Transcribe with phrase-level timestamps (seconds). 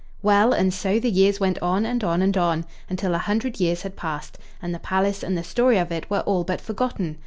[0.23, 3.83] Well, and so the years went on, and on, and on, until a hundred years
[3.83, 7.19] had passed, and the palace and the story of it were all but forgotten.